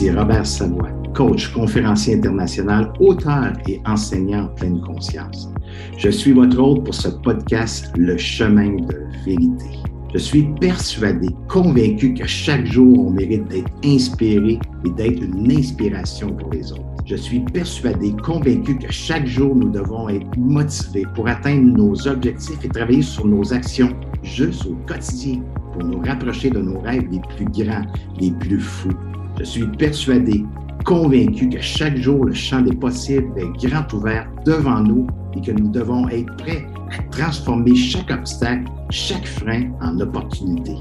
Ici 0.00 0.10
Robert 0.12 0.46
Savoie, 0.46 0.88
coach, 1.14 1.52
conférencier 1.52 2.14
international, 2.14 2.90
auteur 3.00 3.52
et 3.68 3.82
enseignant 3.84 4.44
en 4.44 4.48
pleine 4.54 4.80
conscience. 4.80 5.50
Je 5.98 6.08
suis 6.08 6.32
votre 6.32 6.58
hôte 6.58 6.86
pour 6.86 6.94
ce 6.94 7.08
podcast 7.08 7.92
Le 7.98 8.16
chemin 8.16 8.76
de 8.76 8.96
vérité. 9.26 9.66
Je 10.14 10.18
suis 10.18 10.44
persuadé, 10.58 11.28
convaincu 11.48 12.14
que 12.14 12.26
chaque 12.26 12.64
jour, 12.64 13.08
on 13.08 13.10
mérite 13.10 13.46
d'être 13.48 13.70
inspiré 13.84 14.58
et 14.86 14.90
d'être 14.96 15.22
une 15.22 15.52
inspiration 15.52 16.32
pour 16.32 16.50
les 16.50 16.72
autres. 16.72 16.80
Je 17.04 17.16
suis 17.16 17.40
persuadé, 17.40 18.14
convaincu 18.24 18.78
que 18.78 18.90
chaque 18.90 19.26
jour, 19.26 19.54
nous 19.54 19.68
devons 19.68 20.08
être 20.08 20.34
motivés 20.38 21.04
pour 21.14 21.28
atteindre 21.28 21.76
nos 21.76 22.08
objectifs 22.08 22.64
et 22.64 22.68
travailler 22.68 23.02
sur 23.02 23.26
nos 23.26 23.52
actions 23.52 23.94
juste 24.22 24.64
au 24.64 24.76
quotidien 24.86 25.42
pour 25.74 25.84
nous 25.84 26.00
rapprocher 26.00 26.48
de 26.48 26.60
nos 26.60 26.80
rêves 26.80 27.06
les 27.12 27.20
plus 27.36 27.64
grands, 27.64 27.84
les 28.18 28.30
plus 28.30 28.60
fous. 28.60 28.96
Je 29.40 29.44
suis 29.46 29.66
persuadé, 29.66 30.44
convaincu 30.84 31.48
que 31.48 31.62
chaque 31.62 31.96
jour, 31.96 32.26
le 32.26 32.34
champ 32.34 32.60
des 32.60 32.76
possibles 32.76 33.32
est 33.38 33.66
grand 33.66 33.90
ouvert 33.94 34.30
devant 34.44 34.80
nous 34.80 35.06
et 35.34 35.40
que 35.40 35.50
nous 35.52 35.70
devons 35.70 36.06
être 36.10 36.36
prêts 36.36 36.66
à 36.90 37.02
transformer 37.04 37.74
chaque 37.74 38.10
obstacle, 38.10 38.70
chaque 38.90 39.24
frein 39.24 39.70
en 39.80 39.98
opportunité, 39.98 40.76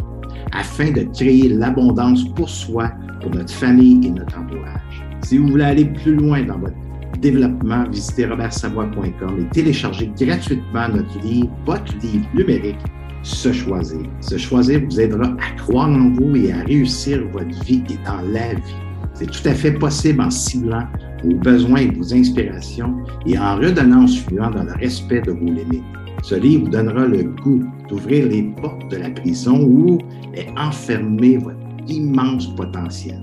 afin 0.51 0.91
de 0.91 1.03
créer 1.13 1.47
l'abondance 1.47 2.25
pour 2.35 2.49
soi, 2.49 2.91
pour 3.21 3.31
notre 3.31 3.53
famille 3.53 4.05
et 4.05 4.11
notre 4.11 4.37
entourage. 4.37 5.05
Si 5.21 5.37
vous 5.37 5.47
voulez 5.47 5.63
aller 5.63 5.85
plus 5.85 6.15
loin 6.15 6.43
dans 6.43 6.59
votre 6.59 6.75
développement, 7.21 7.85
visitez 7.89 8.25
robertsavoie.com 8.25 9.39
et 9.39 9.55
téléchargez 9.55 10.11
gratuitement 10.19 10.89
notre 10.89 11.17
livre, 11.21 11.49
votre 11.65 11.95
livre 11.99 12.27
numérique, 12.33 12.79
Se 13.23 13.51
choisir. 13.51 14.01
Se 14.21 14.37
choisir 14.37 14.81
vous 14.85 14.99
aidera 14.99 15.27
à 15.27 15.55
croire 15.57 15.89
en 15.89 16.09
vous 16.11 16.35
et 16.35 16.51
à 16.51 16.63
réussir 16.63 17.21
votre 17.31 17.63
vie 17.63 17.83
et 17.89 17.97
dans 18.05 18.21
la 18.31 18.53
vie. 18.53 18.75
C'est 19.13 19.29
tout 19.29 19.47
à 19.47 19.53
fait 19.53 19.73
possible 19.73 20.21
en 20.21 20.29
ciblant 20.29 20.87
vos 21.23 21.35
besoins 21.35 21.79
et 21.79 21.91
vos 21.91 22.13
inspirations 22.13 22.95
et 23.25 23.37
en 23.37 23.57
redonnant 23.57 24.07
suivant 24.07 24.49
dans 24.49 24.63
le 24.63 24.73
respect 24.73 25.21
de 25.21 25.31
vos 25.31 25.45
limites. 25.45 25.83
Ce 26.23 26.35
livre 26.35 26.65
vous 26.65 26.69
donnera 26.69 27.05
le 27.05 27.23
goût 27.23 27.63
d'ouvrir 27.89 28.27
les 28.27 28.43
portes 28.61 28.89
de 28.91 28.97
la 28.97 29.09
prison 29.09 29.61
où 29.63 29.97
est 30.33 30.49
enfermé 30.57 31.37
votre 31.37 31.57
immense 31.87 32.53
potentiel. 32.55 33.21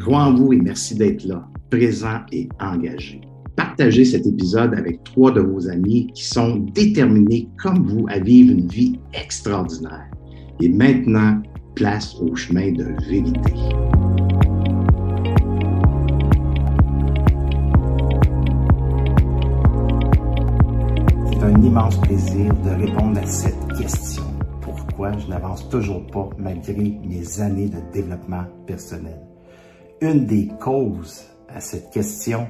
Crois 0.00 0.24
en 0.24 0.34
vous 0.34 0.52
et 0.52 0.60
merci 0.60 0.94
d'être 0.94 1.24
là, 1.24 1.46
présent 1.70 2.20
et 2.32 2.48
engagé. 2.60 3.22
Partagez 3.76 4.04
cet 4.04 4.24
épisode 4.24 4.72
avec 4.74 5.02
trois 5.02 5.32
de 5.32 5.40
vos 5.40 5.68
amis 5.68 6.06
qui 6.14 6.22
sont 6.22 6.58
déterminés 6.58 7.48
comme 7.60 7.84
vous 7.84 8.06
à 8.08 8.20
vivre 8.20 8.52
une 8.52 8.68
vie 8.68 9.00
extraordinaire. 9.12 10.08
Et 10.60 10.68
maintenant, 10.68 11.42
place 11.74 12.14
au 12.20 12.36
chemin 12.36 12.70
de 12.70 12.84
vérité. 13.08 13.52
un 21.42 21.62
immense 21.62 22.00
plaisir 22.00 22.54
de 22.54 22.70
répondre 22.80 23.18
à 23.18 23.26
cette 23.26 23.72
question. 23.76 24.22
Pourquoi 24.60 25.18
je 25.18 25.26
n'avance 25.26 25.68
toujours 25.68 26.06
pas 26.06 26.30
malgré 26.38 26.96
mes 27.04 27.40
années 27.40 27.68
de 27.68 27.80
développement 27.92 28.44
personnel? 28.68 29.20
Une 30.00 30.26
des 30.26 30.48
causes 30.60 31.24
à 31.48 31.60
cette 31.60 31.90
question, 31.90 32.46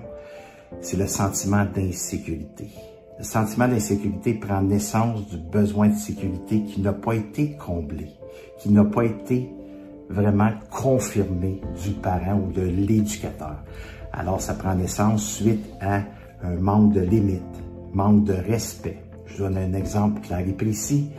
c'est 0.80 0.96
le 0.96 1.06
sentiment 1.06 1.64
d'insécurité. 1.64 2.68
Le 3.18 3.24
sentiment 3.24 3.68
d'insécurité 3.68 4.34
prend 4.34 4.60
naissance 4.60 5.28
du 5.28 5.36
besoin 5.36 5.88
de 5.88 5.96
sécurité 5.96 6.62
qui 6.64 6.80
n'a 6.80 6.92
pas 6.92 7.14
été 7.14 7.56
comblé, 7.56 8.08
qui 8.58 8.70
n'a 8.70 8.84
pas 8.84 9.04
été 9.04 9.50
vraiment 10.08 10.50
confirmé 10.70 11.60
du 11.82 11.90
parent 11.92 12.40
ou 12.40 12.52
de 12.52 12.62
l'éducateur. 12.62 13.62
Alors, 14.12 14.40
ça 14.40 14.54
prend 14.54 14.74
naissance 14.74 15.24
suite 15.24 15.64
à 15.80 16.02
un 16.42 16.56
manque 16.56 16.92
de 16.92 17.00
limites, 17.00 17.42
manque 17.92 18.24
de 18.24 18.34
respect. 18.34 18.98
Je 19.26 19.38
donne 19.38 19.56
un 19.56 19.72
exemple 19.74 20.20
clair 20.20 20.40
et 20.40 20.52
précis. 20.52 21.10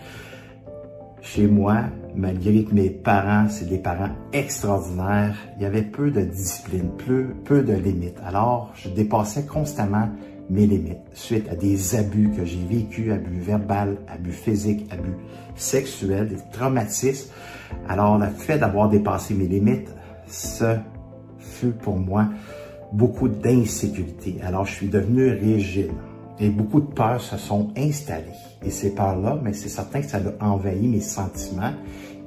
Chez 1.26 1.48
moi, 1.48 1.86
malgré 2.16 2.64
que 2.66 2.74
mes 2.76 2.92
parents, 2.92 3.50
c'est 3.50 3.68
des 3.68 3.80
parents 3.80 4.12
extraordinaires, 4.32 5.36
il 5.58 5.64
y 5.64 5.66
avait 5.66 5.82
peu 5.82 6.12
de 6.12 6.22
discipline, 6.22 6.92
peu, 7.04 7.30
peu 7.44 7.64
de 7.64 7.74
limites. 7.74 8.20
Alors, 8.24 8.72
je 8.76 8.90
dépassais 8.90 9.44
constamment 9.48 10.08
mes 10.52 10.68
limites 10.68 11.00
suite 11.16 11.50
à 11.50 11.56
des 11.56 11.96
abus 11.96 12.30
que 12.30 12.46
j'ai 12.46 12.64
vécus, 12.70 13.12
abus 13.12 13.40
verbal, 13.40 13.98
abus 14.08 14.34
physiques, 14.34 14.86
abus 14.94 15.16
sexuels, 15.56 16.28
des 16.28 16.38
traumatismes. 16.52 17.32
Alors, 17.90 18.20
le 18.20 18.28
fait 18.28 18.60
d'avoir 18.60 18.88
dépassé 18.88 19.34
mes 19.34 19.48
limites, 19.48 19.90
ce 20.28 20.78
fut 21.40 21.72
pour 21.72 21.98
moi 21.98 22.28
beaucoup 22.94 23.30
d'insécurité. 23.30 24.38
Alors, 24.44 24.66
je 24.66 24.76
suis 24.76 24.90
devenu 24.90 25.30
rigide. 25.30 25.92
Et 26.40 26.50
beaucoup 26.50 26.82
de 26.82 26.92
peurs 26.92 27.22
se 27.22 27.38
sont 27.38 27.72
installées. 27.78 28.26
Et 28.62 28.70
ces 28.70 28.94
peurs-là, 28.94 29.40
mais 29.42 29.54
c'est 29.54 29.70
certain 29.70 30.02
que 30.02 30.08
ça 30.08 30.20
a 30.40 30.50
envahi 30.50 30.88
mes 30.88 31.02
sentiments 31.02 31.74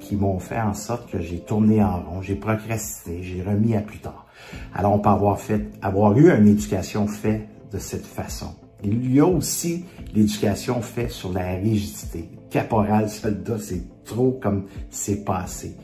qui 0.01 0.17
m'ont 0.17 0.39
fait 0.39 0.61
en 0.61 0.75
sorte 0.75 1.11
que 1.11 1.21
j'ai 1.21 1.41
tourné 1.41 1.83
en 1.83 2.01
rond, 2.01 2.23
j'ai 2.23 2.37
procrastiné, 2.37 3.23
j'ai 3.23 3.43
remis 3.43 3.77
à 3.77 3.81
plus 3.81 3.99
tard. 3.99 4.27
Alors, 4.75 4.95
on 4.95 4.99
peut 4.99 5.11
avoir 5.11 5.39
fait, 5.39 5.71
avoir 5.83 6.17
eu 6.17 6.31
une 6.31 6.49
éducation 6.49 7.07
faite 7.07 7.49
de 7.71 7.79
cette 7.79 8.07
façon. 8.07 8.55
Il 8.83 9.13
y 9.13 9.21
a 9.21 9.27
aussi 9.27 9.85
l'éducation 10.15 10.81
faite 10.81 11.11
sur 11.11 11.33
la 11.33 11.55
rigidité. 11.57 12.31
Caporal, 12.49 13.11
soldat, 13.11 13.59
c'est 13.59 14.05
trop 14.05 14.39
comme 14.41 14.67
c'est 14.89 15.25
passé. 15.25 15.77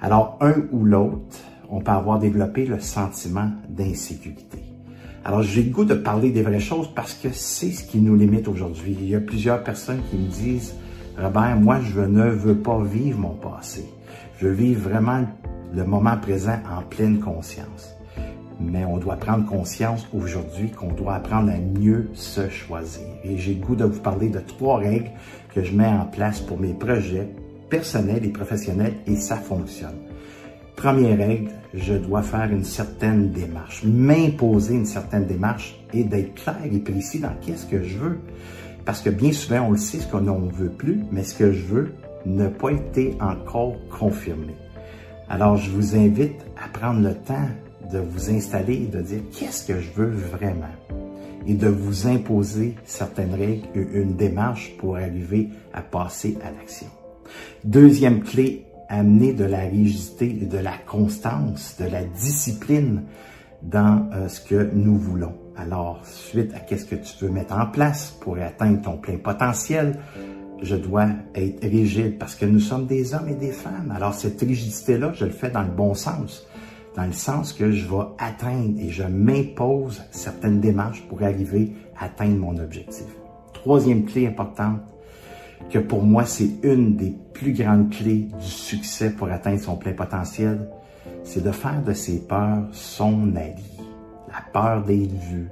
Alors, 0.00 0.36
un 0.40 0.66
ou 0.72 0.84
l'autre, 0.84 1.38
on 1.70 1.80
peut 1.80 1.92
avoir 1.92 2.18
développé 2.18 2.66
le 2.66 2.80
sentiment 2.80 3.50
d'insécurité. 3.68 4.71
Alors, 5.24 5.42
j'ai 5.42 5.62
le 5.62 5.70
goût 5.70 5.84
de 5.84 5.94
parler 5.94 6.30
des 6.30 6.42
vraies 6.42 6.58
choses 6.58 6.88
parce 6.92 7.14
que 7.14 7.28
c'est 7.32 7.70
ce 7.70 7.84
qui 7.84 8.00
nous 8.00 8.16
limite 8.16 8.48
aujourd'hui. 8.48 8.96
Il 9.00 9.08
y 9.08 9.14
a 9.14 9.20
plusieurs 9.20 9.62
personnes 9.62 10.00
qui 10.10 10.16
me 10.16 10.28
disent, 10.28 10.74
Robert, 11.16 11.56
moi, 11.56 11.78
je 11.80 12.00
ne 12.00 12.28
veux 12.28 12.56
pas 12.56 12.82
vivre 12.82 13.20
mon 13.20 13.34
passé. 13.34 13.84
Je 14.40 14.48
vis 14.48 14.74
vraiment 14.74 15.24
le 15.72 15.84
moment 15.84 16.16
présent 16.16 16.58
en 16.68 16.82
pleine 16.82 17.20
conscience. 17.20 17.94
Mais 18.60 18.84
on 18.84 18.98
doit 18.98 19.16
prendre 19.16 19.46
conscience 19.46 20.08
aujourd'hui 20.12 20.70
qu'on 20.70 20.92
doit 20.92 21.14
apprendre 21.14 21.52
à 21.52 21.58
mieux 21.58 22.10
se 22.14 22.48
choisir. 22.48 23.06
Et 23.22 23.38
j'ai 23.38 23.54
le 23.54 23.64
goût 23.64 23.76
de 23.76 23.84
vous 23.84 24.00
parler 24.00 24.28
de 24.28 24.40
trois 24.40 24.78
règles 24.78 25.10
que 25.54 25.62
je 25.62 25.72
mets 25.72 25.86
en 25.86 26.04
place 26.04 26.40
pour 26.40 26.58
mes 26.58 26.74
projets 26.74 27.28
personnels 27.70 28.24
et 28.24 28.30
professionnels 28.30 28.94
et 29.06 29.16
ça 29.16 29.36
fonctionne. 29.36 29.98
Première 30.76 31.18
règle, 31.18 31.50
je 31.74 31.94
dois 31.94 32.22
faire 32.22 32.50
une 32.50 32.64
certaine 32.64 33.30
démarche, 33.30 33.84
m'imposer 33.84 34.74
une 34.74 34.86
certaine 34.86 35.26
démarche 35.26 35.78
et 35.92 36.04
d'être 36.04 36.34
clair 36.34 36.56
et 36.64 36.78
précis 36.78 37.20
dans 37.20 37.34
qu'est-ce 37.40 37.66
que 37.66 37.82
je 37.82 37.98
veux. 37.98 38.18
Parce 38.84 39.00
que 39.00 39.10
bien 39.10 39.32
souvent, 39.32 39.66
on 39.68 39.70
le 39.72 39.78
sait 39.78 40.00
ce 40.00 40.08
qu'on 40.08 40.20
ne 40.20 40.52
veut 40.52 40.70
plus, 40.70 41.00
mais 41.12 41.22
ce 41.22 41.34
que 41.34 41.52
je 41.52 41.64
veux 41.64 41.92
n'a 42.26 42.48
pas 42.48 42.70
été 42.70 43.16
encore 43.20 43.76
confirmé. 43.96 44.54
Alors, 45.28 45.56
je 45.56 45.70
vous 45.70 45.96
invite 45.96 46.40
à 46.62 46.68
prendre 46.68 47.00
le 47.00 47.14
temps 47.14 47.48
de 47.92 47.98
vous 47.98 48.30
installer 48.30 48.74
et 48.74 48.86
de 48.86 49.00
dire 49.00 49.20
qu'est-ce 49.32 49.66
que 49.66 49.80
je 49.80 49.90
veux 49.92 50.10
vraiment 50.10 50.66
et 51.46 51.54
de 51.54 51.68
vous 51.68 52.06
imposer 52.06 52.76
certaines 52.84 53.34
règles, 53.34 53.66
une 53.74 54.14
démarche 54.14 54.72
pour 54.78 54.96
arriver 54.96 55.48
à 55.72 55.82
passer 55.82 56.38
à 56.44 56.50
l'action. 56.50 56.86
Deuxième 57.64 58.22
clé, 58.22 58.66
amener 58.92 59.32
de 59.32 59.44
la 59.44 59.60
rigidité 59.60 60.28
de 60.28 60.58
la 60.58 60.76
constance, 60.86 61.76
de 61.80 61.86
la 61.86 62.04
discipline 62.04 63.04
dans 63.62 64.08
euh, 64.12 64.28
ce 64.28 64.40
que 64.40 64.70
nous 64.74 64.96
voulons. 64.96 65.34
Alors, 65.56 66.00
suite 66.04 66.52
à 66.54 66.60
qu'est-ce 66.60 66.84
que 66.84 66.96
tu 66.96 67.24
veux 67.24 67.30
mettre 67.30 67.54
en 67.54 67.66
place 67.66 68.16
pour 68.20 68.36
atteindre 68.38 68.82
ton 68.82 68.98
plein 68.98 69.16
potentiel, 69.16 69.98
je 70.60 70.76
dois 70.76 71.08
être 71.34 71.62
rigide 71.62 72.18
parce 72.18 72.34
que 72.34 72.44
nous 72.44 72.60
sommes 72.60 72.86
des 72.86 73.14
hommes 73.14 73.28
et 73.28 73.34
des 73.34 73.50
femmes. 73.50 73.92
Alors, 73.94 74.14
cette 74.14 74.40
rigidité-là, 74.40 75.12
je 75.14 75.24
le 75.24 75.30
fais 75.30 75.50
dans 75.50 75.62
le 75.62 75.70
bon 75.70 75.94
sens, 75.94 76.46
dans 76.94 77.06
le 77.06 77.12
sens 77.12 77.52
que 77.52 77.70
je 77.70 77.88
vais 77.88 78.04
atteindre 78.18 78.78
et 78.78 78.90
je 78.90 79.04
m'impose 79.04 80.02
certaines 80.10 80.60
démarches 80.60 81.02
pour 81.08 81.22
arriver 81.22 81.72
à 81.98 82.06
atteindre 82.06 82.36
mon 82.36 82.58
objectif. 82.58 83.06
Troisième 83.54 84.04
clé 84.04 84.26
importante, 84.26 84.80
que 85.70 85.78
pour 85.78 86.02
moi, 86.02 86.24
c'est 86.24 86.50
une 86.62 86.96
des 86.96 87.14
plus 87.32 87.52
grandes 87.52 87.90
clés 87.90 88.28
du 88.40 88.46
succès 88.46 89.10
pour 89.10 89.30
atteindre 89.30 89.60
son 89.60 89.76
plein 89.76 89.92
potentiel, 89.92 90.68
c'est 91.24 91.42
de 91.42 91.50
faire 91.50 91.82
de 91.82 91.92
ses 91.92 92.20
peurs 92.20 92.64
son 92.72 93.34
allié. 93.36 93.54
La 94.28 94.42
peur 94.52 94.84
d'être 94.84 95.12
vu, 95.12 95.48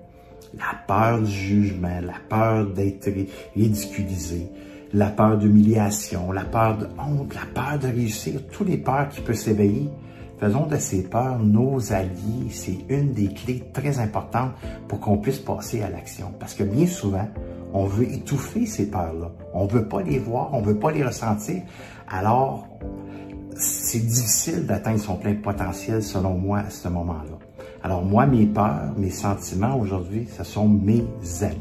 la 0.55 0.75
peur 0.87 1.21
du 1.21 1.31
jugement, 1.31 2.01
la 2.03 2.15
peur 2.29 2.67
d'être 2.67 3.11
ridiculisé, 3.55 4.49
la 4.93 5.09
peur 5.11 5.39
d'humiliation, 5.39 6.33
la 6.33 6.45
peur 6.45 6.79
de 6.79 6.87
honte, 6.99 7.35
la 7.35 7.47
peur 7.55 7.79
de 7.79 7.87
réussir, 7.89 8.41
tous 8.51 8.65
les 8.65 8.79
peurs 8.79 9.09
qui 9.09 9.21
peuvent 9.21 9.37
s'éveiller. 9.37 9.89
Faisons 10.39 10.67
de 10.67 10.77
ces 10.77 11.03
peurs 11.03 11.39
nos 11.39 11.93
alliés. 11.93 12.49
C'est 12.51 12.79
une 12.89 13.13
des 13.13 13.29
clés 13.29 13.63
très 13.75 13.99
importantes 13.99 14.53
pour 14.89 14.99
qu'on 14.99 15.19
puisse 15.19 15.39
passer 15.39 15.83
à 15.83 15.91
l'action. 15.91 16.33
Parce 16.41 16.55
que 16.55 16.63
bien 16.63 16.87
souvent, 16.87 17.29
on 17.73 17.85
veut 17.85 18.11
étouffer 18.13 18.67
ces 18.67 18.91
peurs-là. 18.91 19.31
On 19.55 19.67
veut 19.67 19.87
pas 19.87 20.03
les 20.03 20.19
voir, 20.19 20.51
on 20.53 20.61
veut 20.61 20.79
pas 20.79 20.91
les 20.91 21.05
ressentir. 21.05 21.63
Alors, 22.09 22.67
c'est 23.57 24.01
difficile 24.01 24.67
d'atteindre 24.67 25.01
son 25.01 25.17
plein 25.17 25.35
potentiel 25.35 26.03
selon 26.03 26.35
moi 26.35 26.61
à 26.61 26.71
ce 26.71 26.89
moment-là. 26.89 27.39
Alors 27.83 28.05
moi, 28.05 28.27
mes 28.27 28.47
peurs, 28.47 28.93
mes 28.97 29.11
sentiments 29.11 29.77
aujourd'hui, 29.79 30.29
ce 30.37 30.45
sont 30.45 30.69
mes 30.69 31.05
alliés. 31.43 31.57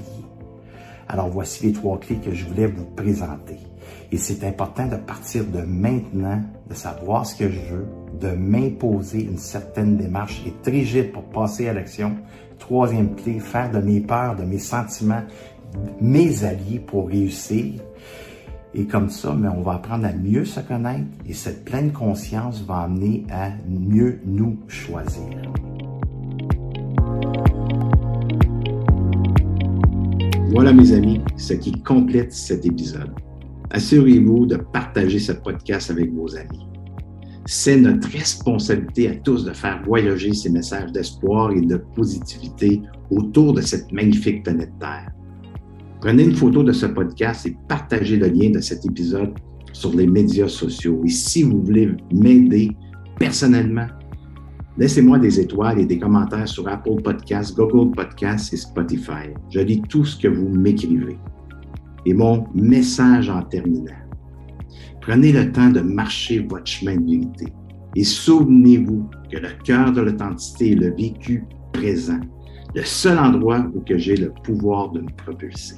Alors 1.07 1.29
voici 1.29 1.65
les 1.65 1.73
trois 1.73 2.00
clés 2.00 2.17
que 2.17 2.33
je 2.33 2.45
voulais 2.45 2.67
vous 2.67 2.85
présenter. 2.85 3.57
Et 4.12 4.17
c'est 4.17 4.44
important 4.44 4.88
de 4.88 4.95
partir 4.95 5.45
de 5.45 5.62
maintenant, 5.62 6.41
de 6.69 6.73
savoir 6.73 7.25
ce 7.25 7.35
que 7.35 7.50
je 7.50 7.59
veux, 7.59 7.88
de 8.19 8.29
m'imposer 8.35 9.23
une 9.23 9.38
certaine 9.38 9.97
démarche 9.97 10.41
et 10.45 10.53
très 10.62 10.71
rigide 10.71 11.12
pour 11.12 11.23
passer 11.23 11.69
à 11.69 11.73
l'action. 11.73 12.15
Troisième 12.57 13.15
clé, 13.15 13.39
faire 13.39 13.71
de 13.71 13.79
mes 13.79 14.01
peurs, 14.01 14.35
de 14.35 14.44
mes 14.44 14.59
sentiments, 14.59 15.23
mes 16.01 16.44
alliés 16.44 16.80
pour 16.80 17.07
réussir. 17.07 17.81
Et 18.74 18.86
comme 18.86 19.10
ça, 19.10 19.33
mais 19.33 19.48
on 19.48 19.62
va 19.62 19.74
apprendre 19.74 20.06
à 20.06 20.13
mieux 20.13 20.45
se 20.45 20.60
connaître 20.60 21.07
et 21.27 21.33
cette 21.33 21.66
pleine 21.66 21.92
conscience 21.92 22.63
va 22.68 22.81
amener 22.81 23.25
à 23.31 23.50
mieux 23.68 24.19
nous 24.25 24.57
choisir. 24.68 25.25
Voilà 30.51 30.74
mes 30.74 30.92
amis, 30.94 31.21
ce 31.38 31.54
qui 31.54 31.72
complète 31.72 32.33
cet 32.33 32.65
épisode. 32.65 33.12
Assurez-vous 33.72 34.45
de 34.45 34.57
partager 34.57 35.19
ce 35.19 35.31
podcast 35.31 35.92
avec 35.92 36.12
vos 36.13 36.36
amis. 36.36 36.65
C'est 37.45 37.77
notre 37.77 38.10
responsabilité 38.10 39.10
à 39.10 39.15
tous 39.15 39.45
de 39.45 39.54
faire 39.54 39.81
voyager 39.83 40.33
ces 40.33 40.50
messages 40.50 40.92
d'espoir 40.92 41.51
et 41.51 41.62
de 41.62 41.77
positivité 41.77 42.81
autour 43.10 43.54
de 43.54 43.62
cette 43.62 43.92
magnifique 43.92 44.44
planète 44.44 44.74
Terre. 44.80 45.12
Prenez 46.01 46.24
une 46.24 46.36
photo 46.36 46.63
de 46.63 46.72
ce 46.72 46.86
podcast 46.86 47.46
et 47.46 47.57
partagez 47.68 48.16
le 48.16 48.28
lien 48.28 48.51
de 48.51 48.60
cet 48.60 48.86
épisode 48.86 49.34
sur 49.74 49.94
les 49.94 50.07
médias 50.07 50.48
sociaux. 50.48 51.01
Et 51.06 51.10
si 51.10 51.44
vous 51.44 51.62
voulez 51.62 51.92
m'aider 52.13 52.72
personnellement, 53.18 53.88
laissez-moi 54.78 55.19
des 55.19 55.42
étoiles 55.42 55.80
et 55.80 55.86
des 55.86 56.00
commentaires 56.00 56.48
sur 56.48 56.68
Apple 56.69 57.01
Podcasts, 57.04 57.56
Google 57.56 57.92
Podcasts 57.92 58.54
et 58.54 58.57
Spotify. 58.57 59.34
Je 59.50 59.60
lis 59.60 59.81
tout 59.90 60.06
ce 60.06 60.18
que 60.18 60.30
vous 60.30 60.48
m'écrivez. 60.48 61.18
Et 62.06 62.13
mon 62.13 62.46
message 62.56 63.30
en 63.30 63.42
terminant. 63.44 63.92
Prenez 65.01 65.34
le 65.34 65.51
temps 65.51 65.69
de 65.69 65.81
marcher 65.81 66.40
votre 66.50 66.66
chemin 66.66 66.96
de 66.96 67.06
vérité 67.06 67.54
et 67.96 68.04
souvenez-vous 68.06 69.10
que 69.31 69.38
le 69.38 69.50
cœur 69.66 69.92
de 69.92 70.01
l'authenticité 70.01 70.72
est 70.72 70.75
le 70.75 70.96
vécu 70.96 71.44
présent, 71.74 72.19
le 72.74 72.84
seul 72.84 73.18
endroit 73.18 73.66
où 73.74 73.81
que 73.81 73.98
j'ai 73.98 74.16
le 74.16 74.31
pouvoir 74.44 74.92
de 74.92 75.01
me 75.01 75.10
propulser. 75.18 75.75